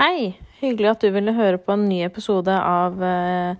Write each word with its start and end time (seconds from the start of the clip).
Hei! 0.00 0.30
Hyggelig 0.62 0.88
at 0.88 1.02
du 1.04 1.10
ville 1.12 1.32
høre 1.36 1.58
på 1.60 1.74
en 1.74 1.82
ny 1.84 1.98
episode 2.06 2.48
av 2.56 3.02
eh, 3.04 3.58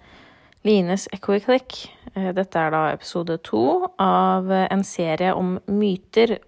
Lines 0.64 1.02
Echo-Click. 1.12 1.74
Eh, 2.14 2.30
dette 2.32 2.56
er 2.56 2.72
da 2.72 2.78
episode 2.94 3.34
to 3.44 3.90
av 4.00 4.48
eh, 4.48 4.64
en 4.72 4.80
serie 4.80 5.34
om 5.36 5.58
myter 5.68 6.38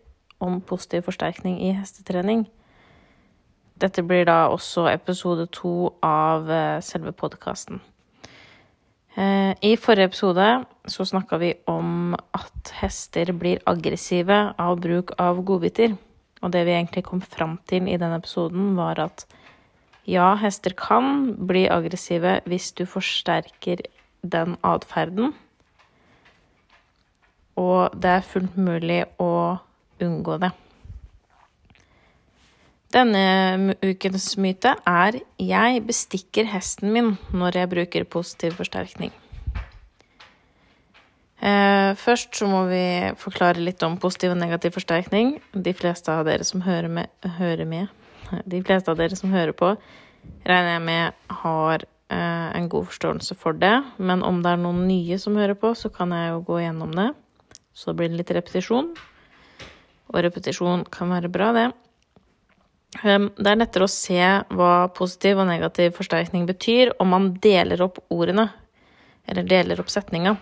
om 0.41 0.63
positiv 0.65 1.05
forsterkning 1.11 1.59
i 1.67 1.75
hestetrening. 1.77 2.47
Dette 3.85 4.01
blir 4.09 4.25
da 4.31 4.47
også 4.55 4.87
episode 4.95 5.45
to 5.53 5.91
av 6.01 6.49
selve 6.81 7.13
podkasten. 7.13 7.83
I 9.13 9.75
forrige 9.77 10.09
episode 10.09 10.49
så 10.89 11.05
snakka 11.05 11.37
vi 11.43 11.53
om 11.69 12.17
at 12.33 12.73
hester 12.81 13.35
blir 13.37 13.61
aggressive 13.69 14.41
av 14.57 14.81
bruk 14.81 15.13
av 15.21 15.45
godbiter. 15.45 16.01
Og 16.41 16.57
det 16.57 16.65
vi 16.65 16.79
egentlig 16.79 17.05
kom 17.13 17.21
fram 17.21 17.59
til 17.69 17.93
i 17.93 18.01
den 18.01 18.17
episoden, 18.17 18.73
var 18.81 19.05
at 19.05 19.27
ja, 20.09 20.35
hester 20.41 20.75
kan 20.75 21.35
bli 21.47 21.69
aggressive 21.71 22.41
hvis 22.51 22.73
du 22.75 22.85
forsterker 22.89 23.85
den 24.23 24.57
atferden. 24.67 25.33
Og 27.59 27.95
det 27.95 28.17
er 28.17 28.27
fullt 28.27 28.57
mulig 28.57 29.03
å 29.21 29.59
unngå 30.03 30.39
det. 30.43 30.53
Denne 32.93 33.75
ukens 33.81 34.37
myte 34.37 34.75
er 34.87 35.21
'jeg 35.39 35.87
bestikker 35.87 36.45
hesten 36.45 36.93
min 36.93 37.19
når 37.33 37.53
jeg 37.53 37.71
bruker 37.71 38.05
positiv 38.05 38.53
forsterkning'. 38.53 39.13
Eh, 41.43 41.95
først 41.95 42.37
så 42.37 42.47
må 42.47 42.69
vi 42.69 43.15
forklare 43.17 43.59
litt 43.59 43.83
om 43.83 43.97
positiv 43.97 44.31
og 44.31 44.37
negativ 44.37 44.73
forsterkning. 44.73 45.41
De 45.53 45.73
fleste 45.73 46.09
av 46.09 46.25
dere 46.25 46.45
som 46.45 46.61
hører 46.61 46.89
med, 46.89 47.07
hører 47.25 47.65
med 47.65 47.89
De 48.53 48.63
fleste 48.65 48.93
av 48.93 49.01
dere 49.01 49.19
som 49.19 49.33
hører 49.33 49.55
på, 49.57 49.75
regner 50.47 50.77
jeg 50.77 50.85
med 50.87 51.37
har 51.43 51.85
eh, 51.85 52.49
en 52.59 52.69
god 52.73 52.89
forståelse 52.91 53.37
for 53.39 53.59
det. 53.59 53.75
Men 53.99 54.25
om 54.27 54.43
det 54.45 54.55
er 54.55 54.63
noen 54.63 54.85
nye 54.89 55.19
som 55.21 55.39
hører 55.39 55.59
på, 55.59 55.75
så 55.79 55.93
kan 55.93 56.15
jeg 56.17 56.33
jo 56.33 56.43
gå 56.49 56.63
gjennom 56.65 56.95
det. 56.97 57.11
Så 57.73 57.95
blir 57.97 58.13
det 58.13 58.21
litt 58.21 58.35
repetisjon. 58.35 58.93
Og 60.13 60.21
repetisjon 60.27 60.85
kan 60.93 61.13
være 61.13 61.33
bra, 61.33 61.53
det. 61.57 61.69
Um, 63.01 63.31
det 63.41 63.49
er 63.49 63.57
lettere 63.57 63.87
å 63.87 63.91
se 63.91 64.21
hva 64.53 64.73
positiv 64.93 65.39
og 65.41 65.49
negativ 65.49 65.95
forsterkning 65.97 66.45
betyr 66.45 66.93
om 67.01 67.09
man 67.15 67.31
deler 67.41 67.81
opp 67.87 68.03
ordene, 68.13 68.51
eller 69.25 69.47
deler 69.49 69.81
opp 69.81 69.89
setninga. 69.89 70.35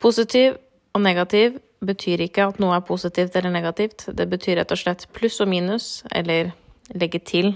Positiv 0.00 0.56
og 0.96 1.04
negativ 1.04 1.58
betyr 1.84 2.24
ikke 2.24 2.46
at 2.48 2.60
noe 2.62 2.78
er 2.78 2.86
positivt 2.86 3.36
eller 3.36 3.52
negativt. 3.52 4.06
Det 4.16 4.26
betyr 4.30 4.60
rett 4.60 4.72
og 4.72 4.80
slett 4.80 5.06
pluss 5.16 5.36
og 5.44 5.50
minus, 5.52 6.00
eller 6.10 6.54
legge 6.94 7.20
til 7.22 7.54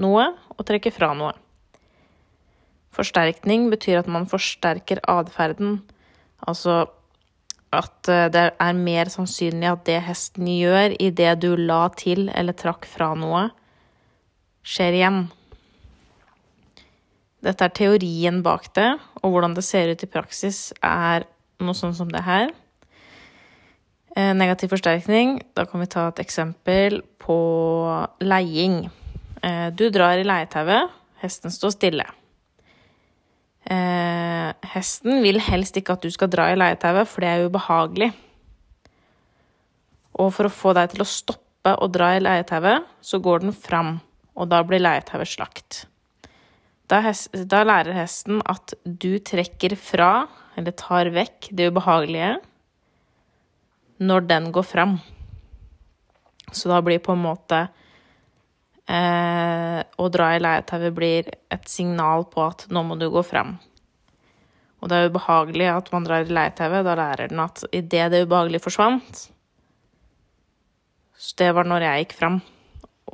noe 0.00 0.28
og 0.56 0.66
trekke 0.68 0.92
fra 0.94 1.12
noe. 1.16 1.34
Forsterkning 2.92 3.70
betyr 3.72 4.02
at 4.02 4.10
man 4.10 4.28
forsterker 4.28 5.00
atferden, 5.08 5.80
altså 6.44 6.84
at 7.72 8.10
det 8.34 8.42
er 8.60 8.76
mer 8.76 9.08
sannsynlig 9.08 9.70
at 9.70 9.84
det 9.88 10.00
hesten 10.04 10.48
gjør 10.50 10.92
i 11.00 11.08
det 11.08 11.30
du 11.40 11.54
la 11.56 11.86
til 11.96 12.26
eller 12.28 12.56
trakk 12.56 12.84
fra 12.88 13.14
noe, 13.16 13.46
skjer 14.62 14.98
igjen. 14.98 15.22
Dette 17.42 17.66
er 17.66 17.74
teorien 17.74 18.42
bak 18.44 18.68
det, 18.76 18.90
og 19.22 19.32
hvordan 19.32 19.56
det 19.56 19.64
ser 19.66 19.90
ut 19.90 20.04
i 20.04 20.10
praksis, 20.10 20.68
er 20.84 21.24
noe 21.64 21.74
sånn 21.74 21.96
som 21.96 22.12
det 22.12 22.22
her. 22.26 22.52
Negativ 24.12 24.74
forsterkning, 24.74 25.38
da 25.56 25.64
kan 25.64 25.80
vi 25.80 25.88
ta 25.88 26.08
et 26.10 26.18
eksempel 26.20 26.98
på 27.22 27.36
leiing. 28.20 28.82
Du 29.72 29.86
drar 29.88 30.20
i 30.20 30.26
leietauet, 30.26 30.92
hesten 31.22 31.54
står 31.54 31.72
stille. 31.72 32.04
Eh, 33.70 34.50
hesten 34.74 35.22
vil 35.22 35.38
helst 35.42 35.76
ikke 35.78 35.94
at 35.94 36.02
du 36.02 36.10
skal 36.10 36.30
dra 36.32 36.48
i 36.50 36.58
leietauet, 36.58 37.08
for 37.08 37.22
det 37.22 37.30
er 37.30 37.46
ubehagelig. 37.46 38.10
Og 40.18 40.32
for 40.34 40.48
å 40.48 40.52
få 40.52 40.74
deg 40.76 40.92
til 40.92 41.04
å 41.04 41.08
stoppe 41.08 41.76
å 41.78 41.88
dra 41.92 42.12
i 42.16 42.22
leietauet, 42.22 42.88
så 43.00 43.22
går 43.22 43.46
den 43.46 43.54
fram, 43.54 43.96
og 44.34 44.50
da 44.50 44.62
blir 44.66 44.82
leietauet 44.82 45.30
slakt. 45.30 45.84
Da, 46.90 47.00
da 47.48 47.62
lærer 47.64 47.96
hesten 47.96 48.42
at 48.50 48.74
du 48.84 49.14
trekker 49.22 49.76
fra, 49.78 50.26
eller 50.58 50.74
tar 50.76 51.08
vekk, 51.14 51.52
det 51.54 51.70
ubehagelige 51.72 52.34
når 54.02 54.26
den 54.28 54.50
går 54.54 54.66
fram. 54.66 54.98
Så 56.52 56.68
da 56.68 56.82
blir 56.84 57.00
på 57.02 57.14
en 57.14 57.22
måte 57.22 57.62
Eh, 58.92 59.80
å 59.80 60.08
dra 60.10 60.32
i 60.34 60.40
leietauet 60.42 60.94
blir 60.94 61.28
et 61.54 61.68
signal 61.70 62.26
på 62.30 62.42
at 62.44 62.66
nå 62.74 62.82
må 62.84 62.96
du 62.98 63.06
gå 63.14 63.22
frem. 63.24 63.54
Og 64.82 64.90
det 64.90 64.98
er 64.98 65.12
ubehagelig 65.12 65.68
at 65.70 65.92
man 65.94 66.06
drar 66.06 66.26
i 66.26 66.34
leietauet. 66.34 66.82
Da 66.84 66.96
lærer 66.98 67.30
den 67.30 67.44
at 67.44 67.62
idet 67.70 68.10
det 68.12 68.24
ubehagelige 68.26 68.64
forsvant 68.64 69.28
så 71.22 71.36
Det 71.38 71.52
var 71.54 71.68
når 71.70 71.84
jeg 71.86 72.02
gikk 72.02 72.14
fram. 72.18 72.40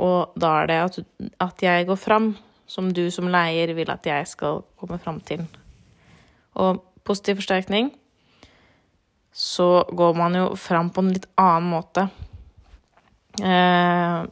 Og 0.00 0.32
da 0.32 0.53
er 0.62 0.66
det 0.70 0.76
at, 0.81 0.99
at 1.44 1.62
jeg 1.62 1.87
går 1.87 1.99
fram, 2.00 2.31
som 2.65 2.88
du 2.88 3.10
som 3.12 3.28
leier 3.28 3.75
vil 3.76 3.91
at 3.93 4.06
jeg 4.06 4.26
skal 4.31 4.62
komme 4.81 4.97
fram 4.99 5.20
til. 5.20 5.43
Og 6.56 6.81
positiv 7.05 7.43
forsterkning 7.43 7.91
så 9.38 9.69
går 9.94 10.16
man 10.19 10.34
jo 10.34 10.47
fram 10.59 10.91
på 10.91 11.04
en 11.04 11.12
litt 11.15 11.28
annen 11.38 11.69
måte. 11.71 12.09
Eh, 13.38 14.25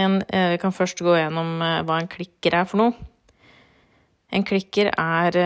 en, 0.00 0.18
vi 0.28 0.58
kan 0.60 0.74
først 0.76 1.00
gå 1.02 1.14
gjennom 1.16 1.56
hva 1.88 1.96
en 1.98 2.10
klikker 2.10 2.54
er 2.60 2.68
for 2.68 2.82
noe. 2.82 3.08
En 4.30 4.44
klikker 4.46 4.92
er 4.92 5.38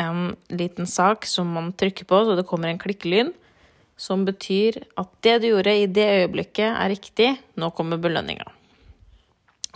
en 0.00 0.32
liten 0.48 0.88
sak 0.90 1.28
som 1.28 1.52
man 1.54 1.72
trykker 1.76 2.08
på, 2.08 2.22
så 2.24 2.34
det 2.38 2.46
kommer 2.48 2.72
en 2.72 2.80
klikkelyd. 2.80 3.34
Som 4.00 4.24
betyr 4.24 4.80
at 4.98 5.10
det 5.22 5.36
du 5.42 5.50
gjorde 5.50 5.76
i 5.76 5.86
det 5.86 6.08
øyeblikket, 6.22 6.72
er 6.72 6.88
riktig. 6.88 7.28
Nå 7.60 7.68
kommer 7.76 8.00
belønninga. 8.00 8.48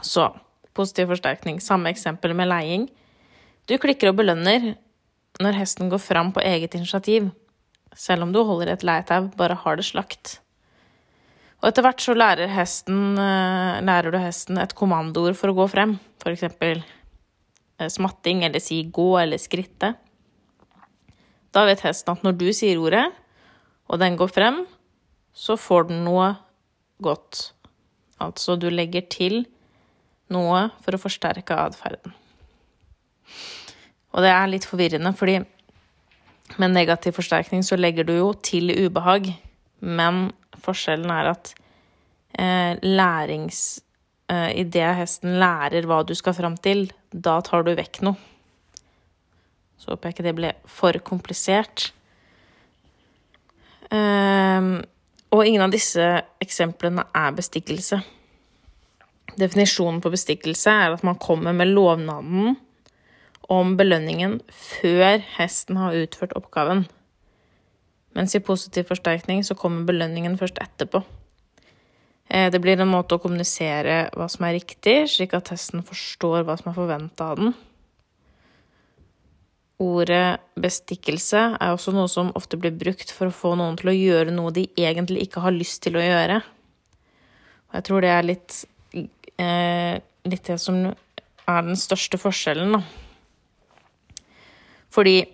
Så 0.00 0.30
positiv 0.74 1.12
forsterkning. 1.12 1.60
Samme 1.60 1.92
eksempel 1.92 2.34
med 2.36 2.48
leiing. 2.48 2.88
Du 3.68 3.76
klikker 3.80 4.10
og 4.10 4.18
belønner 4.20 4.74
når 5.42 5.58
hesten 5.58 5.90
går 5.90 6.02
fram 6.02 6.30
på 6.34 6.42
eget 6.44 6.74
initiativ. 6.78 7.30
Selv 7.94 8.26
om 8.26 8.32
du 8.34 8.42
holder 8.44 8.72
et 8.72 8.84
leitau, 8.86 9.28
bare 9.38 9.56
har 9.58 9.78
det 9.78 9.86
slakt. 9.86 10.38
Og 11.62 11.70
etter 11.70 11.84
hvert 11.86 12.02
så 12.04 12.14
lærer, 12.14 12.50
hesten, 12.52 13.16
lærer 13.16 14.12
du 14.12 14.18
hesten 14.20 14.58
et 14.60 14.74
kommandoord 14.76 15.38
for 15.38 15.50
å 15.50 15.56
gå 15.56 15.66
frem. 15.72 15.96
For 16.22 16.34
eksempel 16.34 16.82
smatting, 17.90 18.44
eller 18.44 18.62
si 18.62 18.82
gå, 18.92 19.08
eller 19.22 19.40
skritte. 19.40 19.94
Da 21.54 21.64
vet 21.68 21.84
hesten 21.86 22.14
at 22.14 22.26
når 22.26 22.36
du 22.38 22.48
sier 22.54 22.80
ordet, 22.82 23.06
og 23.88 24.00
den 24.02 24.18
går 24.18 24.30
frem, 24.32 24.62
så 25.34 25.56
får 25.58 25.88
den 25.90 26.04
noe 26.06 26.34
godt. 27.02 27.50
Altså 28.22 28.58
du 28.60 28.68
legger 28.70 29.06
til 29.10 29.42
noe 30.34 30.68
for 30.84 30.96
å 30.96 31.00
forsterke 31.00 31.56
atferden. 31.58 32.14
Og 34.14 34.22
det 34.22 34.30
er 34.30 34.50
litt 34.50 34.66
forvirrende, 34.68 35.10
fordi 35.16 35.40
med 36.60 36.74
negativ 36.74 37.16
forsterkning 37.16 37.64
så 37.66 37.78
legger 37.78 38.06
du 38.06 38.14
jo 38.14 38.30
til 38.46 38.70
ubehag, 38.70 39.32
men 39.80 40.28
forskjellen 40.64 41.10
er 41.10 41.32
at 41.32 41.50
eh, 42.38 42.76
lærings 42.84 43.80
eh, 44.30 44.52
Idet 44.62 44.94
hesten 45.00 45.38
lærer 45.40 45.88
hva 45.88 46.02
du 46.06 46.14
skal 46.14 46.36
fram 46.36 46.56
til, 46.56 46.86
da 47.10 47.40
tar 47.44 47.66
du 47.66 47.72
vekk 47.74 48.02
noe. 48.06 48.16
Så 49.80 49.92
håper 49.92 50.08
jeg 50.08 50.16
ikke 50.16 50.28
det 50.28 50.38
ble 50.38 50.50
for 50.70 50.96
komplisert. 51.04 51.90
Um, 53.92 54.78
og 55.34 55.42
ingen 55.44 55.64
av 55.64 55.74
disse 55.74 56.06
eksemplene 56.42 57.04
er 57.14 57.34
bestikkelse. 57.36 57.98
Definisjonen 59.36 60.00
på 60.00 60.12
bestikkelse 60.14 60.72
er 60.72 60.94
at 60.94 61.04
man 61.06 61.18
kommer 61.20 61.52
med 61.56 61.72
lovnaden 61.74 62.54
om 63.52 63.74
belønningen 63.78 64.38
før 64.48 65.20
hesten 65.36 65.80
har 65.80 65.96
utført 65.98 66.34
oppgaven. 66.38 66.84
Mens 68.14 68.34
i 68.36 68.42
positiv 68.44 68.88
forsterkning 68.88 69.42
så 69.44 69.56
kommer 69.58 69.86
belønningen 69.88 70.38
først 70.38 70.60
etterpå. 70.62 71.02
Det 72.24 72.60
blir 72.62 72.80
en 72.80 72.88
måte 72.88 73.16
å 73.16 73.20
kommunisere 73.20 74.06
hva 74.16 74.26
som 74.32 74.46
er 74.46 74.56
riktig, 74.56 75.04
slik 75.12 75.34
at 75.36 75.50
hesten 75.52 75.84
forstår 75.84 76.46
hva 76.46 76.56
som 76.56 76.70
er 76.70 76.76
forventa 76.78 77.26
av 77.34 77.42
den. 77.42 77.52
Ordet 79.82 80.38
bestikkelse 80.56 81.42
er 81.58 81.74
også 81.74 81.92
noe 81.92 82.08
som 82.08 82.32
ofte 82.38 82.58
blir 82.60 82.74
brukt 82.78 83.10
for 83.12 83.28
å 83.28 83.34
få 83.34 83.54
noen 83.58 83.76
til 83.76 83.90
å 83.90 83.96
gjøre 83.96 84.34
noe 84.34 84.54
de 84.54 84.68
egentlig 84.78 85.26
ikke 85.26 85.42
har 85.44 85.54
lyst 85.54 85.82
til 85.84 85.98
å 85.98 86.04
gjøre. 86.04 86.40
Og 87.68 87.78
jeg 87.80 87.86
tror 87.88 88.04
det 88.04 88.12
er 88.14 88.28
litt, 88.28 88.58
eh, 88.94 89.98
litt 90.30 90.44
det 90.46 90.60
som 90.62 90.78
er 90.86 91.62
den 91.66 91.76
største 91.76 92.20
forskjellen, 92.22 92.78
da. 92.78 93.03
Fordi 94.94 95.24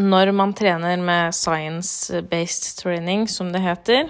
når 0.00 0.32
man 0.34 0.54
trener 0.56 0.98
med 0.98 1.34
science-based 1.36 2.80
training, 2.80 3.28
som 3.30 3.52
det 3.52 3.62
heter, 3.62 4.08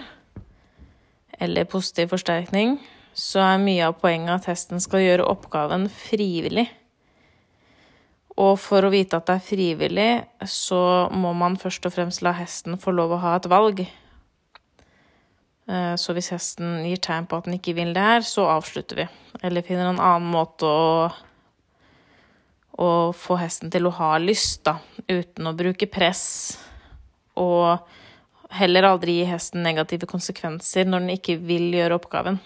eller 1.42 1.68
positiv 1.68 2.08
forsterkning, 2.14 2.78
så 3.14 3.42
er 3.44 3.60
mye 3.62 3.90
av 3.90 3.98
poenget 4.00 4.32
at 4.38 4.48
hesten 4.48 4.80
skal 4.82 5.04
gjøre 5.04 5.26
oppgaven 5.28 5.88
frivillig. 5.92 6.66
Og 8.40 8.56
for 8.58 8.82
å 8.82 8.90
vite 8.90 9.18
at 9.18 9.28
det 9.28 9.36
er 9.36 9.44
frivillig, 9.46 10.08
så 10.50 11.10
må 11.14 11.34
man 11.38 11.58
først 11.60 11.86
og 11.86 11.94
fremst 11.94 12.24
la 12.24 12.32
hesten 12.34 12.80
få 12.80 12.94
lov 12.94 13.14
å 13.14 13.20
ha 13.22 13.36
et 13.38 13.50
valg. 13.50 13.84
Eh, 15.70 15.94
så 16.00 16.16
hvis 16.16 16.32
hesten 16.34 16.80
gir 16.88 16.98
tegn 17.02 17.28
på 17.30 17.38
at 17.38 17.46
den 17.46 17.60
ikke 17.60 17.76
vil 17.78 17.94
det 17.94 18.02
her, 18.02 18.26
så 18.26 18.48
avslutter 18.56 19.04
vi. 19.04 19.06
Eller 19.46 19.66
finner 19.66 19.92
en 19.92 20.02
annen 20.02 20.32
måte 20.32 20.66
å, 20.66 21.12
å 22.80 23.12
få 23.14 23.36
hesten 23.38 23.70
til 23.70 23.86
å 23.86 23.94
ha 23.98 24.14
lyst, 24.18 24.64
da, 24.66 24.78
uten 25.08 25.46
å 25.46 25.54
bruke 25.56 25.86
press. 25.90 26.24
Og 27.38 27.78
heller 28.54 28.88
aldri 28.88 29.20
gi 29.20 29.28
hesten 29.28 29.62
negative 29.66 30.08
konsekvenser 30.10 30.88
når 30.88 31.04
den 31.04 31.14
ikke 31.18 31.38
vil 31.42 31.70
gjøre 31.74 31.98
oppgaven 32.00 32.40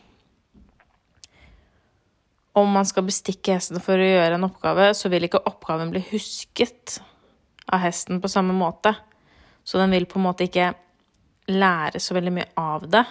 om 2.58 2.72
man 2.72 2.86
skal 2.86 3.06
bestikke 3.06 3.56
hesten 3.56 3.80
for 3.82 3.98
å 3.98 4.08
gjøre 4.08 4.38
en 4.38 4.46
oppgave, 4.48 4.90
så 4.96 5.10
vil 5.12 5.26
ikke 5.28 5.44
oppgaven 5.48 5.92
bli 5.92 6.02
husket 6.10 6.98
av 7.68 7.82
hesten 7.84 8.20
på 8.22 8.30
samme 8.32 8.56
måte. 8.56 8.94
Så 9.64 9.80
den 9.80 9.92
vil 9.94 10.08
på 10.08 10.18
en 10.20 10.26
måte 10.28 10.48
ikke 10.48 10.72
lære 11.52 12.00
så 12.02 12.16
veldig 12.16 12.34
mye 12.34 12.48
av 12.60 12.86
det. 12.90 13.04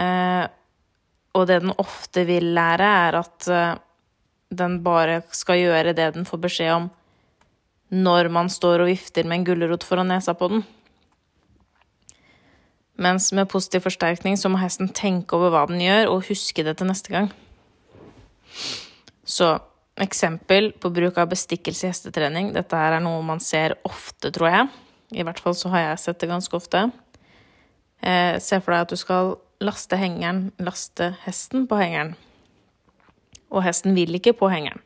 Eh, 0.00 0.44
og 1.36 1.46
det 1.48 1.60
den 1.62 1.74
ofte 1.78 2.24
vil 2.28 2.52
lære, 2.56 2.90
er 3.06 3.20
at 3.20 3.48
eh, 3.50 3.78
den 4.50 4.80
bare 4.82 5.20
skal 5.34 5.60
gjøre 5.60 5.94
det 5.94 6.10
den 6.16 6.26
får 6.28 6.42
beskjed 6.46 6.72
om 6.74 6.90
når 7.90 8.28
man 8.30 8.50
står 8.50 8.84
og 8.84 8.90
vifter 8.90 9.26
med 9.26 9.40
en 9.40 9.46
gulrot 9.48 9.84
foran 9.86 10.12
nesa 10.12 10.34
på 10.38 10.46
den. 10.52 10.62
Mens 13.00 13.32
med 13.34 13.48
positiv 13.50 13.82
forsterkning 13.86 14.36
så 14.38 14.50
må 14.52 14.60
hesten 14.60 14.92
tenke 14.94 15.34
over 15.34 15.50
hva 15.54 15.64
den 15.66 15.80
gjør, 15.82 16.12
og 16.12 16.28
huske 16.28 16.62
det 16.62 16.76
til 16.78 16.90
neste 16.90 17.10
gang. 17.10 17.30
Så 19.26 19.56
eksempel 20.00 20.70
på 20.78 20.92
bruk 20.94 21.18
av 21.18 21.32
bestikkelse 21.32 21.86
i 21.86 21.90
hestetrening. 21.90 22.52
Dette 22.54 22.78
her 22.78 22.98
er 22.98 23.04
noe 23.04 23.24
man 23.26 23.42
ser 23.42 23.74
ofte, 23.88 24.30
tror 24.30 24.52
jeg. 24.52 24.70
I 25.18 25.26
hvert 25.26 25.42
fall 25.42 25.56
så 25.58 25.72
har 25.72 25.88
jeg 25.88 26.02
sett 26.04 26.22
det 26.22 26.30
ganske 26.30 26.56
ofte. 26.56 26.86
Eh, 28.00 28.38
se 28.38 28.60
for 28.62 28.74
deg 28.74 28.84
at 28.86 28.92
du 28.94 29.00
skal 29.00 29.34
laste 29.64 29.98
hengeren, 29.98 30.50
laste 30.62 31.14
hesten 31.24 31.66
på 31.68 31.80
hengeren. 31.80 32.14
Og 33.50 33.64
hesten 33.66 33.96
vil 33.96 34.14
ikke 34.18 34.36
på 34.38 34.50
hengeren. 34.52 34.80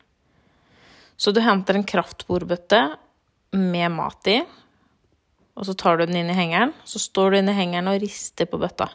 Så 1.17 1.31
du 1.31 1.39
henter 1.43 1.77
en 1.77 1.87
kraftbordbøtte 1.87 2.81
med 3.55 3.93
mat 3.95 4.27
i, 4.27 4.39
og 5.55 5.67
så 5.67 5.75
tar 5.79 5.97
du 5.97 6.05
den 6.05 6.17
inn 6.19 6.31
i 6.33 6.35
hengeren. 6.35 6.73
Så 6.83 6.99
står 6.99 7.31
du 7.31 7.39
inn 7.39 7.51
i 7.51 7.55
hengeren 7.55 7.87
og 7.87 8.01
rister 8.03 8.49
på 8.49 8.59
bøtta. 8.59 8.89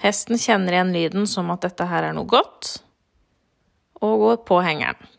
Hesten 0.00 0.40
kjenner 0.40 0.78
igjen 0.78 0.94
lyden 0.94 1.26
som 1.28 1.50
at 1.52 1.66
dette 1.66 1.84
her 1.84 2.08
er 2.08 2.16
noe 2.16 2.28
godt, 2.28 2.78
og 4.00 4.22
går 4.22 4.38
på 4.48 4.60
hengeren. 4.64 5.10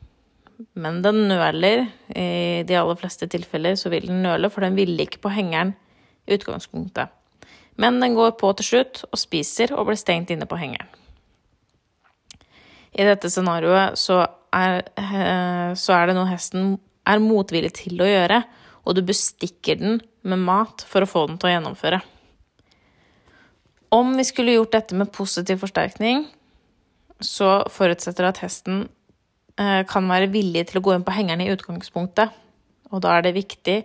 Men 0.74 1.02
den 1.06 1.28
nøler. 1.30 1.86
I 2.10 2.64
de 2.66 2.78
aller 2.78 2.98
fleste 2.98 3.28
tilfeller 3.30 3.78
så 3.78 3.92
vil 3.94 4.08
den 4.10 4.24
nøle, 4.26 4.50
for 4.50 4.66
den 4.66 4.78
ville 4.78 5.06
ikke 5.06 5.22
på 5.22 5.34
hengeren 5.34 5.76
i 6.26 6.38
utgangspunktet. 6.38 7.14
Men 7.82 8.02
den 8.02 8.18
går 8.18 8.34
på 8.42 8.52
til 8.58 8.68
slutt 8.68 9.04
og 9.10 9.22
spiser 9.22 9.74
og 9.78 9.88
blir 9.90 10.00
stengt 10.02 10.34
inne 10.34 10.50
på 10.50 10.58
hengeren. 10.60 10.90
I 12.92 13.08
dette 13.08 13.30
scenarioet 13.32 14.00
så 14.00 14.20
er, 14.52 14.82
eh, 15.00 15.72
så 15.80 15.96
er 15.96 16.10
det 16.10 16.18
noe 16.18 16.30
hesten 16.30 16.74
er 17.08 17.24
motvillig 17.24 17.72
til 17.80 18.02
å 18.04 18.10
gjøre, 18.10 18.42
og 18.86 18.98
du 18.98 19.02
bestikker 19.06 19.80
den 19.80 20.02
med 20.28 20.42
mat 20.44 20.84
for 20.88 21.04
å 21.04 21.10
få 21.10 21.26
den 21.30 21.40
til 21.40 21.50
å 21.50 21.54
gjennomføre. 21.56 22.02
Om 23.92 24.14
vi 24.18 24.26
skulle 24.28 24.56
gjort 24.56 24.76
dette 24.76 24.98
med 24.98 25.12
positiv 25.12 25.62
forsterkning, 25.64 26.26
så 27.22 27.62
forutsetter 27.70 28.26
det 28.26 28.34
at 28.36 28.44
hesten 28.46 28.86
eh, 29.60 29.82
kan 29.88 30.08
være 30.10 30.32
villig 30.34 30.68
til 30.70 30.80
å 30.80 30.86
gå 30.86 30.96
inn 30.96 31.06
på 31.06 31.16
hengeren 31.16 31.44
i 31.44 31.52
utgangspunktet. 31.54 32.32
Og 32.92 33.04
da 33.04 33.18
er 33.18 33.26
det 33.26 33.38
viktig 33.38 33.82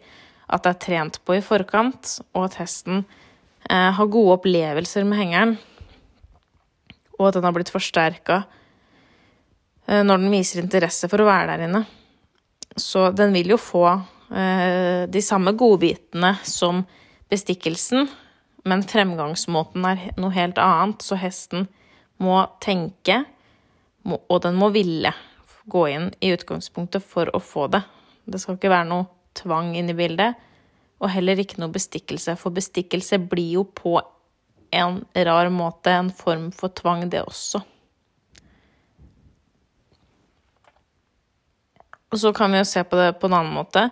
at 0.46 0.62
det 0.62 0.72
er 0.72 0.82
trent 0.82 1.18
på 1.26 1.36
i 1.36 1.44
forkant, 1.44 2.18
og 2.34 2.48
at 2.48 2.60
hesten 2.62 3.02
eh, 3.68 3.90
har 3.98 4.12
gode 4.12 4.38
opplevelser 4.38 5.06
med 5.08 5.20
hengeren. 5.20 5.56
Og 7.18 7.28
at 7.28 7.38
den 7.38 7.46
har 7.46 7.54
blitt 7.56 7.72
forsterka 7.74 8.44
når 9.86 10.18
den 10.18 10.32
viser 10.32 10.62
interesse 10.62 11.06
for 11.10 11.22
å 11.22 11.28
være 11.28 11.52
der 11.52 11.68
inne. 11.68 11.82
Så 12.76 13.08
den 13.14 13.34
vil 13.36 13.52
jo 13.54 13.58
få 13.60 13.84
Eh, 14.30 15.08
de 15.08 15.22
samme 15.22 15.52
godbitene 15.52 16.36
som 16.42 16.82
bestikkelsen, 17.30 18.08
men 18.66 18.82
fremgangsmåten 18.82 19.84
er 19.86 20.02
noe 20.18 20.34
helt 20.34 20.58
annet, 20.58 21.02
så 21.02 21.18
hesten 21.20 21.68
må 22.22 22.40
tenke, 22.62 23.22
og 24.06 24.40
den 24.42 24.58
må 24.58 24.72
ville 24.74 25.12
gå 25.70 25.84
inn 25.90 26.10
i 26.22 26.32
utgangspunktet 26.34 27.06
for 27.06 27.30
å 27.34 27.42
få 27.42 27.68
det. 27.70 27.84
Det 28.26 28.42
skal 28.42 28.58
ikke 28.58 28.72
være 28.72 28.90
noe 28.90 29.06
tvang 29.38 29.74
inne 29.78 29.94
i 29.94 29.98
bildet, 29.98 30.42
og 30.98 31.12
heller 31.12 31.38
ikke 31.38 31.60
noe 31.62 31.74
bestikkelse, 31.74 32.34
for 32.40 32.54
bestikkelse 32.56 33.20
blir 33.30 33.60
jo 33.60 33.66
på 33.78 33.98
en 34.74 35.02
rar 35.14 35.50
måte 35.54 35.92
en 35.92 36.10
form 36.10 36.48
for 36.54 36.74
tvang, 36.74 37.06
det 37.12 37.22
også. 37.22 37.62
Og 42.16 42.20
så 42.22 42.30
kan 42.32 42.48
vi 42.48 42.62
jo 42.62 42.64
se 42.64 42.80
på 42.80 42.96
det 42.96 43.18
på 43.20 43.28
en 43.28 43.34
annen 43.36 43.52
måte. 43.52 43.90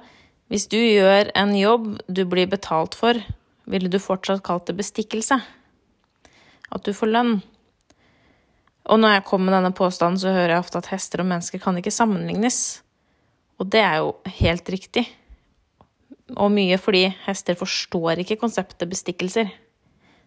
Hvis 0.48 0.64
du 0.72 0.78
gjør 0.78 1.28
en 1.36 1.50
jobb 1.52 1.90
du 2.08 2.22
blir 2.24 2.48
betalt 2.48 2.96
for, 2.96 3.18
ville 3.68 3.90
du 3.92 3.98
fortsatt 4.00 4.40
kalt 4.46 4.64
det 4.70 4.78
bestikkelse? 4.78 5.36
At 6.72 6.86
du 6.88 6.94
får 6.96 7.10
lønn? 7.12 7.34
Og 8.88 9.00
når 9.00 9.18
jeg 9.18 9.26
kommer 9.28 9.50
med 9.50 9.58
denne 9.58 9.76
påstanden, 9.76 10.16
så 10.20 10.32
hører 10.32 10.54
jeg 10.54 10.64
ofte 10.64 10.80
at 10.80 10.88
hester 10.94 11.20
og 11.20 11.28
mennesker 11.28 11.60
kan 11.60 11.76
ikke 11.76 11.92
sammenlignes. 11.92 12.80
Og 13.60 13.68
det 13.68 13.84
er 13.84 14.00
jo 14.00 14.14
helt 14.40 14.72
riktig. 14.72 15.04
Og 16.32 16.48
mye 16.56 16.80
fordi 16.80 17.10
hester 17.26 17.60
forstår 17.60 18.24
ikke 18.24 18.40
konseptet 18.40 18.88
bestikkelser. 18.88 19.52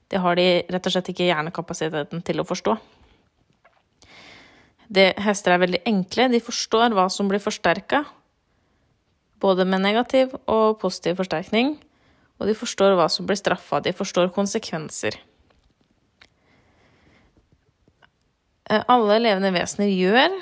Det 0.06 0.22
har 0.22 0.38
de 0.38 0.48
rett 0.70 0.86
og 0.86 0.94
slett 0.94 1.10
ikke 1.16 1.32
hjernekapasiteten 1.32 2.22
til 2.30 2.46
å 2.46 2.46
forstå. 2.46 2.78
Det, 4.88 5.12
hester 5.20 5.54
er 5.54 5.64
veldig 5.66 5.82
enkle, 5.90 6.30
de 6.32 6.40
forstår 6.44 6.96
hva 6.96 7.08
som 7.12 7.28
blir 7.28 7.44
forsterka, 7.44 8.06
både 9.44 9.66
med 9.68 9.84
negativ 9.84 10.32
og 10.48 10.80
positiv 10.82 11.20
forsterkning, 11.20 11.76
og 12.38 12.48
de 12.50 12.56
forstår 12.58 12.96
hva 12.98 13.08
som 13.12 13.28
blir 13.28 13.40
straffa, 13.40 13.82
de 13.84 13.94
forstår 13.96 14.32
konsekvenser. 14.36 15.18
Eh, 18.70 18.84
alle 18.88 19.20
levende 19.24 19.52
vesener 19.56 19.92
gjør 19.92 20.38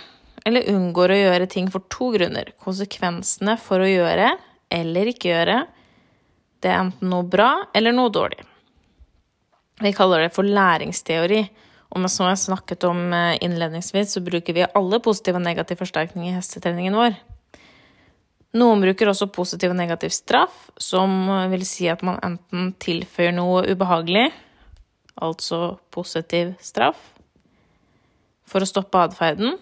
eller 0.46 0.70
unngår 0.72 1.14
å 1.14 1.22
gjøre 1.22 1.50
ting 1.50 1.70
for 1.74 1.86
to 1.94 2.12
grunner. 2.14 2.52
Konsekvensene 2.62 3.58
for 3.62 3.82
å 3.82 3.90
gjøre 3.90 4.36
eller 4.74 5.10
ikke 5.10 5.32
gjøre, 5.32 5.62
det 6.62 6.72
er 6.72 6.82
enten 6.82 7.12
noe 7.12 7.26
bra 7.30 7.50
eller 7.78 7.94
noe 7.96 8.14
dårlig. 8.14 8.42
Vi 9.82 9.92
kaller 9.94 10.26
det 10.26 10.34
for 10.36 10.48
læringsteori. 10.48 11.42
Og 11.96 12.10
som 12.12 12.28
jeg 12.28 12.42
snakket 12.42 12.84
om 12.90 13.08
eh, 13.16 13.38
innledningsvis, 13.46 14.18
så 14.18 14.24
bruker 14.24 14.56
vi 14.58 14.68
alle 14.68 15.00
positiv 15.04 15.38
og 15.40 15.46
negativ 15.46 15.80
forsterkning 15.80 16.30
i 16.30 16.36
hestetreningen 16.36 16.98
vår. 16.98 17.16
Noen 18.56 18.84
bruker 18.84 19.12
også 19.12 19.28
positiv 19.36 19.74
og 19.74 19.80
negativ 19.80 20.14
straff, 20.16 20.70
som 20.80 21.28
vil 21.52 21.66
si 21.68 21.90
at 21.92 22.04
man 22.08 22.22
enten 22.24 22.70
tilføyer 22.80 23.34
noe 23.36 23.66
ubehagelig, 23.68 24.30
altså 25.20 25.76
positiv 25.92 26.54
straff, 26.64 27.00
for 28.48 28.64
å 28.64 28.70
stoppe 28.70 29.02
atferden, 29.02 29.58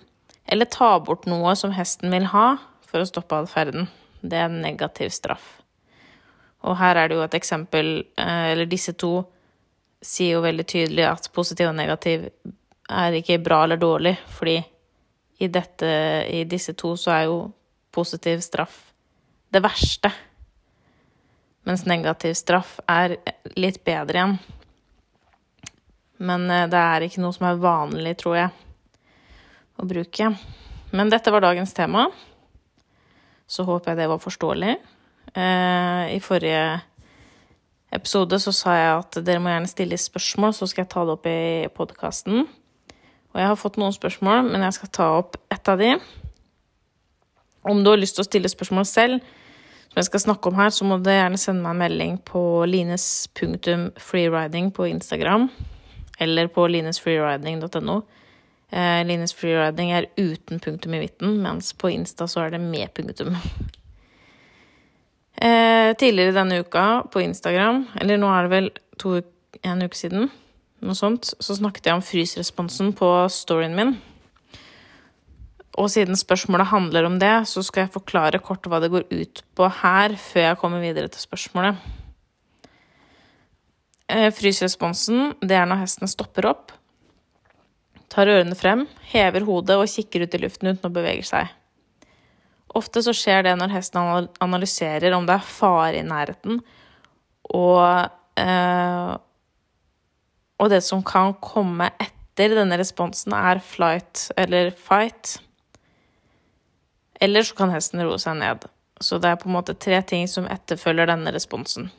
eller 0.46 0.70
ta 0.70 0.92
bort 1.02 1.26
noe 1.30 1.56
som 1.58 1.74
hesten 1.74 2.14
vil 2.14 2.28
ha 2.34 2.48
for 2.86 3.02
å 3.02 3.10
stoppe 3.10 3.40
atferden. 3.42 3.88
Det 4.22 4.38
er 4.40 4.54
negativ 4.54 5.10
straff. 5.16 5.46
Og 6.64 6.78
her 6.80 7.00
er 7.00 7.10
det 7.10 7.18
jo 7.18 7.24
et 7.26 7.34
eksempel 7.36 7.88
eh, 8.16 8.52
Eller 8.54 8.70
disse 8.72 8.94
to 8.96 9.26
sier 10.04 10.38
jo 10.38 10.44
veldig 10.44 10.66
tydelig 10.68 11.08
at 11.08 11.30
positiv 11.36 11.72
og 11.72 11.78
negativ 11.78 12.28
er 12.92 13.18
ikke 13.18 13.42
bra 13.44 13.64
eller 13.64 13.80
dårlig, 13.80 14.18
fordi 14.36 14.58
i, 15.44 15.48
dette, 15.48 15.90
i 16.30 16.44
disse 16.50 16.76
to 16.78 16.94
så 17.00 17.14
er 17.16 17.24
jo 17.30 17.38
positiv 17.94 18.42
straff 18.44 18.80
det 19.54 19.62
verste. 19.64 20.12
Mens 21.64 21.86
negativ 21.88 22.36
straff 22.36 22.76
er 22.90 23.16
litt 23.56 23.84
bedre 23.86 24.20
igjen. 24.20 24.38
Men 26.24 26.50
eh, 26.52 26.68
det 26.72 26.80
er 26.80 27.06
ikke 27.06 27.24
noe 27.24 27.36
som 27.36 27.48
er 27.48 27.62
vanlig, 27.62 28.16
tror 28.20 28.38
jeg, 28.40 28.52
å 29.80 29.88
bruke. 29.88 30.32
Men 30.94 31.12
dette 31.12 31.32
var 31.34 31.44
dagens 31.46 31.74
tema. 31.76 32.08
Så 33.48 33.66
håper 33.68 33.94
jeg 33.94 34.04
det 34.04 34.10
var 34.12 34.24
forståelig. 34.24 34.76
Eh, 35.34 36.04
I 36.16 36.20
forrige 36.24 36.66
episode 37.96 38.40
så 38.42 38.52
sa 38.56 38.74
jeg 38.78 38.92
at 38.98 39.18
dere 39.26 39.42
må 39.44 39.50
gjerne 39.52 39.70
stille 39.72 39.98
spørsmål, 40.00 40.52
så 40.58 40.68
skal 40.70 40.84
jeg 40.84 40.92
ta 40.94 41.02
det 41.06 41.14
opp 41.16 41.26
i 41.30 41.68
podkasten. 41.78 42.36
Og 43.34 43.38
jeg 43.42 43.50
har 43.50 43.58
fått 43.58 43.80
noen 43.82 43.94
spørsmål, 43.96 44.38
men 44.52 44.62
jeg 44.68 44.74
skal 44.78 44.90
ta 44.94 45.08
opp 45.20 45.32
ett 45.54 45.66
av 45.70 45.78
de. 45.82 45.92
Om 47.64 47.78
du 47.84 47.90
har 47.90 48.00
lyst 48.02 48.16
til 48.18 48.24
å 48.26 48.30
stille 48.30 48.50
spørsmål 48.52 48.86
selv, 48.90 49.16
som 49.90 49.98
jeg 50.02 50.10
skal 50.10 50.26
snakke 50.26 50.50
om 50.50 50.58
her, 50.58 50.72
så 50.74 50.82
må 50.90 50.96
du 51.02 51.12
gjerne 51.14 51.38
sende 51.42 51.64
meg 51.64 51.72
en 51.76 51.84
melding 51.84 52.14
på 52.26 52.42
lines.freeriding 52.70 54.66
på 54.74 54.82
Instagram. 54.90 55.50
eller 56.20 56.48
på 56.48 56.68
linesfreeriding.no. 56.70 57.96
Eh, 58.74 59.06
Lines 59.06 59.34
freeriding 59.34 59.92
er 59.94 60.10
uten 60.18 60.60
punktum 60.60 60.94
i 60.94 61.00
midten, 61.04 61.38
mens 61.44 61.74
på 61.78 61.92
Insta 61.94 62.26
så 62.30 62.46
er 62.46 62.56
det 62.56 62.62
med 62.62 62.94
punktum. 62.98 63.36
Eh, 65.84 65.94
tidligere 65.98 66.36
denne 66.36 66.60
uka 66.64 67.04
på 67.12 67.22
Instagram, 67.24 67.86
eller 68.02 68.20
nå 68.20 68.30
er 68.32 68.46
det 68.46 68.52
vel 68.54 68.70
to, 69.02 69.18
en 69.66 69.84
uke 69.84 69.98
siden, 69.98 70.30
noe 70.84 70.98
sånt, 70.98 71.32
så 71.44 71.56
snakket 71.58 71.88
jeg 71.90 71.98
om 71.98 72.04
frysresponsen 72.04 72.92
på 72.98 73.10
storyen 73.32 73.76
min. 73.78 73.96
Og 75.82 75.90
siden 75.90 76.18
spørsmålet 76.20 76.70
handler 76.70 77.08
om 77.08 77.18
det, 77.20 77.34
så 77.50 77.64
skal 77.66 77.86
jeg 77.86 77.96
forklare 77.96 78.42
kort 78.44 78.68
hva 78.70 78.80
det 78.84 78.92
går 78.94 79.08
ut 79.10 79.42
på 79.58 79.70
her, 79.82 80.16
før 80.22 80.48
jeg 80.50 80.60
kommer 80.62 80.84
videre 80.84 81.10
til 81.10 81.24
spørsmålet. 81.26 81.82
Eh, 84.14 84.30
frysresponsen, 84.36 85.34
det 85.42 85.58
er 85.58 85.68
når 85.68 85.84
hesten 85.88 86.12
stopper 86.12 86.52
opp, 86.52 86.76
tar 88.14 88.30
ørene 88.30 88.56
frem, 88.56 88.86
hever 89.10 89.48
hodet 89.48 89.80
og 89.80 89.90
kikker 89.90 90.28
ut 90.28 90.38
i 90.38 90.44
luften 90.46 90.76
uten 90.76 90.92
å 90.92 90.94
bevege 90.94 91.26
seg. 91.26 91.50
Ofte 92.78 93.04
så 93.06 93.14
skjer 93.14 93.46
det 93.46 93.54
når 93.60 93.76
hesten 93.76 94.30
analyserer 94.42 95.14
om 95.14 95.28
det 95.30 95.36
er 95.38 95.46
fare 95.46 96.00
i 96.00 96.06
nærheten, 96.06 96.62
og, 97.54 98.10
eh, 98.40 99.14
og 100.58 100.70
det 100.72 100.82
som 100.86 101.04
kan 101.06 101.36
komme 101.44 101.92
etter 102.02 102.56
denne 102.58 102.80
responsen, 102.80 103.36
er 103.38 103.62
flight 103.62 104.32
eller 104.38 104.72
fight. 104.74 105.38
Eller 107.22 107.46
så 107.46 107.56
kan 107.56 107.74
hesten 107.74 108.02
roe 108.02 108.18
seg 108.20 108.40
ned. 108.40 108.66
Så 109.04 109.20
det 109.22 109.30
er 109.30 109.42
på 109.42 109.50
en 109.52 109.58
måte 109.58 109.76
tre 109.78 110.02
ting 110.08 110.26
som 110.32 110.48
etterfølger 110.50 111.12
denne 111.12 111.34
responsen. 111.36 111.92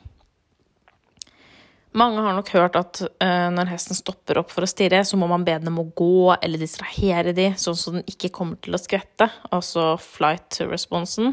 Mange 1.95 2.23
har 2.25 2.35
nok 2.35 2.49
hørt 2.51 2.75
at 2.75 2.99
uh, 3.07 3.47
når 3.55 3.71
hesten 3.71 3.95
stopper 3.95 4.41
opp 4.41 4.51
for 4.51 4.65
å 4.65 4.69
stirre, 4.69 4.99
så 5.07 5.15
må 5.19 5.29
man 5.31 5.45
be 5.47 5.55
dem 5.63 5.79
å 5.79 5.87
gå 5.95 6.33
eller 6.35 6.59
distrahere 6.59 7.31
de, 7.35 7.53
sånn 7.59 7.77
at 7.77 7.85
den 7.95 8.09
ikke 8.11 8.33
kommer 8.35 8.59
til 8.59 8.75
å 8.75 8.81
skvette, 8.81 9.29
altså 9.55 9.93
flight-responsen. 10.03 11.31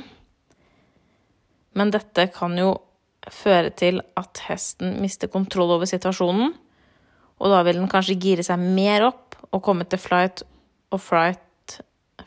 Men 1.75 1.91
dette 1.91 2.29
kan 2.35 2.55
jo 2.59 2.77
føre 3.33 3.73
til 3.75 4.03
at 4.19 4.45
hesten 4.47 5.01
mister 5.03 5.31
kontroll 5.33 5.75
over 5.75 5.91
situasjonen, 5.91 6.55
og 7.43 7.51
da 7.51 7.63
vil 7.67 7.81
den 7.81 7.91
kanskje 7.91 8.21
gire 8.23 8.47
seg 8.47 8.63
mer 8.63 9.09
opp 9.09 9.39
og 9.51 9.65
komme 9.67 9.87
til 9.91 9.99
flight 9.99 10.45
og 10.93 11.03
fright 11.03 11.41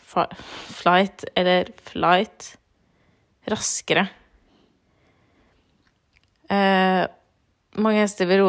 flight 0.05 1.25
eller 1.35 1.69
flight 1.87 2.55
raskere. 3.51 4.07
Eh, 6.49 7.03
mange, 7.77 8.01
hester 8.01 8.29
vil, 8.29 8.45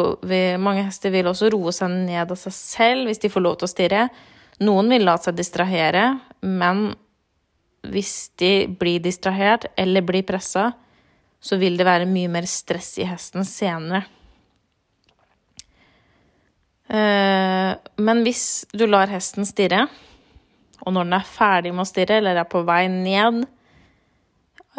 mange, 0.62 0.86
hester 0.86 1.12
vil, 1.14 1.28
også 1.30 1.50
roe 1.54 1.72
seg 1.74 1.92
ned 1.92 2.32
av 2.32 2.38
seg 2.40 2.54
selv 2.54 3.10
hvis 3.10 3.22
de 3.22 3.30
får 3.32 3.44
lov 3.44 3.58
til 3.60 3.68
å 3.68 3.72
stirre. 3.72 4.06
Noen 4.64 4.88
vil 4.92 5.04
la 5.04 5.16
seg 5.20 5.36
distrahere, 5.36 6.08
men 6.40 6.88
hvis 7.86 8.14
de 8.40 8.52
blir 8.78 9.02
distrahert 9.04 9.68
eller 9.78 10.04
blir 10.06 10.26
pressa, 10.26 10.70
så 11.40 11.58
vil 11.60 11.76
det 11.78 11.86
være 11.86 12.08
mye 12.10 12.30
mer 12.32 12.46
stress 12.50 12.96
i 12.98 13.06
hesten 13.06 13.46
senere. 13.46 14.06
Eh, 16.86 17.72
men 17.98 18.22
hvis 18.26 18.64
du 18.74 18.86
lar 18.86 19.10
hesten 19.10 19.46
stirre, 19.46 19.86
og 20.86 20.94
når 20.94 21.06
den 21.06 21.18
er 21.18 21.28
ferdig 21.28 21.74
med 21.74 21.82
å 21.82 21.88
stirre, 21.88 22.20
eller 22.20 22.40
er 22.40 22.48
på 22.50 22.62
vei 22.66 22.84
ned 22.92 23.44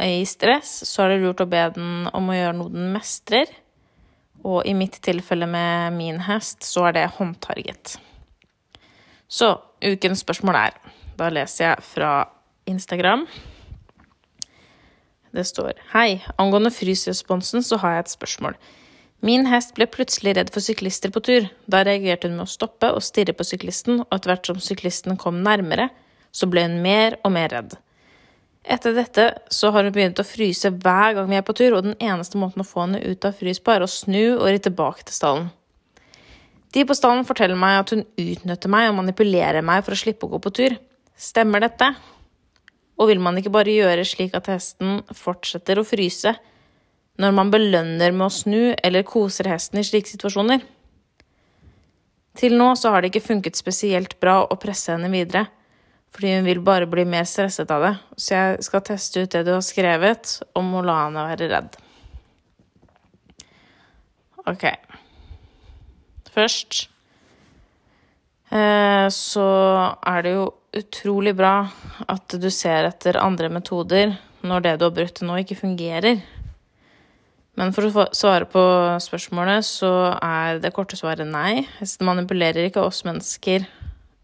i 0.03 0.21
stress, 0.29 0.79
så 0.87 1.03
er 1.03 1.15
det 1.15 1.23
lurt 1.23 1.43
å 1.43 1.49
be 1.49 1.63
den 1.75 2.07
om 2.15 2.29
å 2.29 2.37
gjøre 2.37 2.57
noe 2.59 2.73
den 2.73 2.91
mestrer. 2.93 3.49
Og 4.47 4.63
i 4.65 4.73
mitt 4.77 5.01
tilfelle 5.03 5.47
med 5.49 5.97
min 5.97 6.21
hest, 6.23 6.63
så 6.63 6.87
er 6.87 6.95
det 6.95 7.09
håndtarget. 7.17 7.97
Så 9.27 9.57
ukens 9.83 10.23
spørsmål 10.23 10.55
er 10.55 10.77
Da 11.19 11.29
leser 11.33 11.65
jeg 11.65 11.83
fra 11.83 12.11
Instagram. 12.69 13.25
Det 15.33 15.43
står 15.45 15.73
Hei, 15.91 16.21
angående 16.39 16.71
frysresponsen 16.71 17.65
så 17.65 17.79
har 17.81 17.97
jeg 17.97 18.05
et 18.05 18.13
spørsmål. 18.15 18.55
Min 19.25 19.47
hest 19.49 19.73
ble 19.75 19.87
plutselig 19.89 20.35
redd 20.37 20.51
for 20.53 20.63
syklister 20.63 21.11
på 21.11 21.23
tur. 21.25 21.49
Da 21.65 21.81
reagerte 21.83 22.29
hun 22.29 22.37
med 22.37 22.45
å 22.45 22.51
stoppe 22.51 22.91
og 22.93 23.03
stirre 23.03 23.33
på 23.33 23.45
syklisten, 23.47 24.03
og 24.05 24.13
etter 24.13 24.31
hvert 24.31 24.49
som 24.49 24.61
syklisten 24.61 25.17
kom 25.17 25.41
nærmere, 25.43 25.89
så 26.31 26.47
ble 26.47 26.67
hun 26.67 26.79
mer 26.85 27.17
og 27.25 27.33
mer 27.33 27.49
redd. 27.51 27.75
Etter 28.67 28.91
dette 28.97 29.25
så 29.53 29.69
har 29.71 29.85
hun 29.87 29.93
begynt 29.95 30.19
å 30.19 30.25
fryse 30.27 30.69
hver 30.83 31.15
gang 31.15 31.29
vi 31.29 31.37
er 31.39 31.45
på 31.47 31.55
tur, 31.55 31.77
og 31.77 31.85
den 31.85 31.95
eneste 32.03 32.39
måten 32.39 32.63
å 32.63 32.67
få 32.67 32.83
henne 32.83 32.99
ut 32.99 33.27
av 33.27 33.37
frys 33.39 33.61
på, 33.63 33.71
er 33.71 33.85
å 33.85 33.87
snu 33.87 34.35
og 34.35 34.49
ri 34.49 34.59
tilbake 34.59 35.07
til 35.07 35.15
stallen. 35.15 35.47
De 36.75 36.83
på 36.83 36.97
stallen 36.97 37.23
forteller 37.25 37.55
meg 37.59 37.79
at 37.79 37.93
hun 37.95 38.03
utnytter 38.19 38.71
meg 38.71 38.89
og 38.89 38.97
manipulerer 38.99 39.63
meg 39.65 39.85
for 39.85 39.95
å 39.95 39.99
slippe 40.01 40.27
å 40.27 40.33
gå 40.33 40.41
på 40.43 40.51
tur. 40.59 40.75
Stemmer 41.15 41.63
dette? 41.63 41.93
Og 42.99 43.07
vil 43.07 43.23
man 43.23 43.39
ikke 43.39 43.53
bare 43.53 43.71
gjøre 43.71 44.03
slik 44.05 44.35
at 44.35 44.49
hesten 44.51 44.99
fortsetter 45.15 45.79
å 45.79 45.87
fryse, 45.87 46.35
når 47.17 47.33
man 47.39 47.53
belønner 47.53 48.11
med 48.11 48.27
å 48.27 48.33
snu 48.33 48.61
eller 48.75 49.07
koser 49.07 49.47
hesten 49.49 49.79
i 49.79 49.85
slike 49.87 50.11
situasjoner. 50.11 50.59
Til 52.37 52.53
nå 52.59 52.73
så 52.77 52.91
har 52.93 53.01
det 53.01 53.09
ikke 53.13 53.29
funket 53.31 53.57
spesielt 53.57 54.19
bra 54.21 54.43
å 54.45 54.59
presse 54.61 54.91
henne 54.91 55.09
videre, 55.09 55.47
fordi 56.15 56.35
hun 56.35 56.47
vil 56.47 56.61
bare 56.65 56.87
bli 56.89 57.05
mer 57.05 57.27
stresset 57.29 57.71
av 57.73 57.83
det, 57.83 57.93
så 58.17 58.33
jeg 58.33 58.65
skal 58.65 58.85
teste 58.87 59.23
ut 59.23 59.33
det 59.33 59.43
du 59.45 59.53
har 59.53 59.65
skrevet 59.65 60.37
om 60.57 60.71
å 60.77 60.83
la 60.85 61.01
henne 61.05 61.25
være 61.29 61.49
redd. 61.51 61.77
Ok. 64.47 64.65
Først 66.31 66.85
eh, 68.53 69.07
så 69.13 69.49
er 70.07 70.23
det 70.23 70.33
jo 70.37 70.47
utrolig 70.77 71.33
bra 71.37 71.67
at 72.07 72.37
du 72.39 72.49
ser 72.53 72.87
etter 72.87 73.19
andre 73.21 73.49
metoder 73.51 74.15
når 74.47 74.65
det 74.65 74.75
du 74.77 74.87
har 74.87 74.95
brukt 74.95 75.23
nå, 75.25 75.39
ikke 75.41 75.59
fungerer. 75.59 76.21
Men 77.57 77.73
for 77.73 77.89
å 77.89 78.05
svare 78.15 78.45
på 78.49 78.63
spørsmålet, 79.01 79.65
så 79.65 79.91
er 80.21 80.61
det 80.61 80.73
korte 80.75 80.97
svaret 80.99 81.27
nei. 81.27 81.65
Hesten 81.79 82.05
manipulerer 82.07 82.69
ikke 82.69 82.85
oss 82.85 83.01
mennesker 83.07 83.65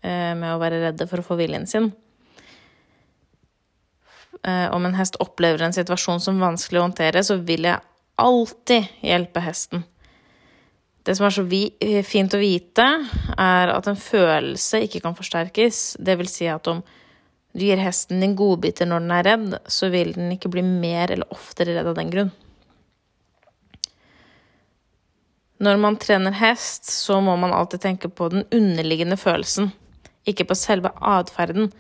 med 0.04 0.50
å 0.52 0.60
være 0.60 0.82
redde 0.82 1.08
for 1.08 1.22
å 1.22 1.26
få 1.26 1.38
viljen 1.40 1.64
sin. 1.70 1.94
Eh, 4.44 4.74
om 4.76 4.86
en 4.86 4.96
hest 4.98 5.16
opplever 5.24 5.64
en 5.64 5.76
situasjon 5.76 6.20
som 6.20 6.42
vanskelig 6.42 6.82
å 6.82 6.88
håndtere, 6.88 7.24
så 7.24 7.38
vil 7.40 7.70
jeg 7.70 7.80
alltid 8.20 8.90
hjelpe 9.02 9.44
hesten. 9.44 9.86
Det 11.04 11.16
som 11.18 11.28
er 11.28 11.36
så 11.36 11.44
fint 12.08 12.36
å 12.36 12.40
vite, 12.40 12.86
er 13.36 13.72
at 13.74 13.88
en 13.92 14.00
følelse 14.00 14.84
ikke 14.86 15.02
kan 15.04 15.16
forsterkes. 15.16 15.98
Det 16.00 16.16
vil 16.20 16.30
si 16.32 16.48
at 16.48 16.68
om 16.72 16.80
du 17.54 17.66
gir 17.66 17.82
hesten 17.82 18.24
din 18.24 18.38
godbiter 18.40 18.88
når 18.88 19.04
den 19.04 19.12
er 19.18 19.28
redd, 19.28 19.58
så 19.68 19.92
vil 19.92 20.14
den 20.16 20.32
ikke 20.36 20.52
bli 20.54 20.64
mer 20.64 21.12
eller 21.12 21.30
oftere 21.36 21.76
redd 21.76 21.92
av 21.92 22.00
den 22.00 22.14
grunn. 22.14 22.32
Når 25.64 25.80
man 25.80 26.00
trener 26.00 26.36
hest, 26.36 26.88
så 26.90 27.20
må 27.24 27.36
man 27.40 27.54
alltid 27.56 27.84
tenke 27.84 28.10
på 28.10 28.32
den 28.32 28.48
underliggende 28.52 29.20
følelsen, 29.20 29.70
ikke 30.30 30.48
på 30.50 30.58
selve 30.58 30.92
atferden. 31.00 31.72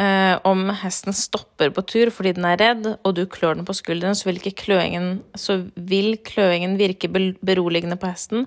Eh, 0.00 0.38
om 0.48 0.70
hesten 0.80 1.12
stopper 1.12 1.68
på 1.76 1.82
tur 1.84 2.10
fordi 2.14 2.32
den 2.38 2.46
er 2.48 2.60
redd, 2.60 2.86
og 3.04 3.12
du 3.16 3.26
klør 3.28 3.58
den 3.58 3.66
på 3.68 3.76
skulderen, 3.76 4.16
så 4.16 4.30
vil, 4.30 4.40
kløingen, 4.56 5.18
så 5.36 5.58
vil 5.76 6.16
kløingen 6.24 6.78
virke 6.80 7.10
beroligende 7.12 7.98
på 8.00 8.08
hesten, 8.08 8.46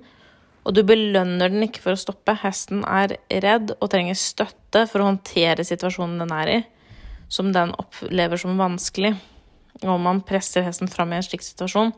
og 0.66 0.74
du 0.74 0.82
belønner 0.82 1.54
den 1.54 1.68
ikke 1.68 1.84
for 1.84 1.94
å 1.94 2.02
stoppe. 2.02 2.34
Hesten 2.42 2.82
er 2.90 3.20
redd 3.30 3.76
og 3.78 3.92
trenger 3.94 4.18
støtte 4.18 4.88
for 4.90 5.04
å 5.04 5.12
håndtere 5.12 5.66
situasjonen 5.68 6.24
den 6.24 6.34
er 6.34 6.54
i, 6.56 6.60
som 7.30 7.52
den 7.54 7.76
opplever 7.78 8.42
som 8.42 8.58
vanskelig. 8.58 9.14
Og 9.84 9.92
om 10.00 10.08
man 10.08 10.24
presser 10.26 10.66
hesten 10.66 10.90
fram 10.90 11.14
i 11.14 11.20
en 11.20 11.28
slik 11.28 11.46
situasjon, 11.46 11.94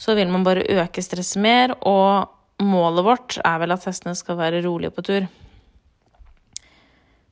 så 0.00 0.16
vil 0.16 0.32
man 0.32 0.44
bare 0.46 0.64
øke 0.80 1.04
stresset 1.04 1.42
mer, 1.44 1.76
og 1.84 2.64
målet 2.64 3.04
vårt 3.04 3.36
er 3.44 3.60
vel 3.60 3.76
at 3.76 3.84
hestene 3.84 4.16
skal 4.16 4.40
være 4.40 4.64
rolige 4.64 4.96
på 4.96 5.04
tur. 5.04 5.28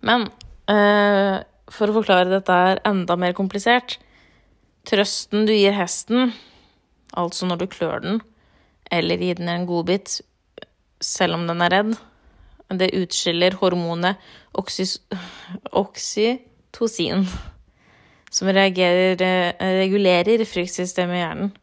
Men 0.03 0.27
eh, 0.71 1.45
for 1.71 1.91
å 1.91 1.97
forklare 2.01 2.33
dette 2.33 2.59
er 2.71 2.83
enda 2.89 3.17
mer 3.21 3.37
komplisert 3.37 3.99
Trøsten 4.85 5.47
du 5.49 5.53
gir 5.55 5.73
hesten, 5.73 6.35
altså 7.17 7.47
når 7.49 7.63
du 7.63 7.71
klør 7.73 8.03
den, 8.05 8.19
eller 8.93 9.23
gir 9.23 9.39
den 9.39 9.49
en 9.49 9.65
godbit 9.65 10.19
selv 11.01 11.39
om 11.39 11.47
den 11.49 11.63
er 11.65 11.73
redd, 11.73 11.95
det 12.75 12.91
utskiller 12.97 13.57
hormonet 13.61 14.21
oksys 14.61 14.99
oksytocin, 15.73 17.25
som 18.29 18.51
reagerer, 18.53 19.17
eh, 19.25 19.77
regulerer 19.81 20.45
fryktsystemet 20.45 21.17
i 21.17 21.23
hjernen. 21.23 21.55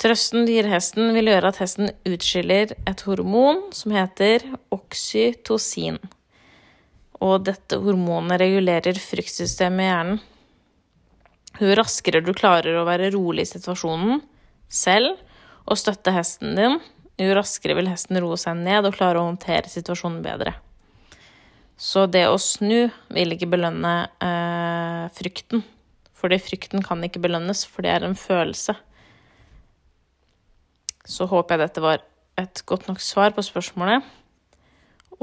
Trøsten 0.00 0.46
du 0.48 0.54
gir 0.54 0.70
hesten, 0.70 1.12
vil 1.12 1.28
gjøre 1.28 1.52
at 1.52 1.60
hesten 1.60 1.92
utskiller 2.08 2.72
et 2.88 3.04
hormon 3.04 3.66
som 3.76 3.92
heter 3.92 4.46
oksytocin. 4.72 6.00
Og 7.20 7.42
dette 7.44 7.78
hormonet 7.82 8.40
regulerer 8.40 8.96
fryktsystemet 9.00 9.84
i 9.84 9.88
hjernen. 9.90 10.20
Jo 11.60 11.74
raskere 11.76 12.22
du 12.24 12.32
klarer 12.36 12.78
å 12.80 12.86
være 12.88 13.10
rolig 13.12 13.44
i 13.44 13.50
situasjonen 13.50 14.22
selv 14.70 15.18
og 15.68 15.76
støtte 15.76 16.14
hesten 16.14 16.54
din, 16.56 16.78
jo 17.20 17.34
raskere 17.36 17.76
vil 17.76 17.90
hesten 17.90 18.16
roe 18.22 18.38
seg 18.40 18.56
ned 18.62 18.86
og 18.88 18.94
klare 18.96 19.20
å 19.20 19.26
håndtere 19.26 19.68
situasjonen 19.68 20.22
bedre. 20.24 20.54
Så 21.80 22.06
det 22.08 22.26
å 22.28 22.38
snu 22.40 22.90
vil 23.12 23.34
ikke 23.34 23.48
belønne 23.54 23.94
eh, 24.24 25.04
frykten. 25.16 25.62
Fordi 26.20 26.36
frykten 26.40 26.84
kan 26.84 27.00
ikke 27.04 27.22
belønnes, 27.24 27.64
for 27.64 27.84
det 27.84 27.94
er 27.94 28.04
en 28.04 28.16
følelse. 28.18 28.74
Så 31.08 31.28
håper 31.30 31.56
jeg 31.56 31.64
dette 31.64 31.84
var 31.84 32.02
et 32.40 32.62
godt 32.68 32.88
nok 32.88 33.00
svar 33.00 33.32
på 33.36 33.44
spørsmålet. 33.44 34.04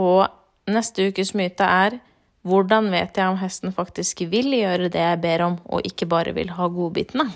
Og 0.02 0.26
neste 0.68 1.10
ukes 1.10 1.34
myte 1.38 1.66
er 1.66 2.00
hvordan 2.48 2.92
vet 2.94 3.18
jeg 3.18 3.28
om 3.28 3.40
hesten 3.42 3.74
faktisk 3.76 4.22
vil 4.32 4.54
gjøre 4.56 4.92
det 4.94 5.02
jeg 5.02 5.22
ber 5.24 5.44
om, 5.48 5.58
og 5.66 5.84
ikke 5.88 6.08
bare 6.08 6.34
vil 6.36 6.54
ha 6.56 6.68
godbitene? 6.72 7.28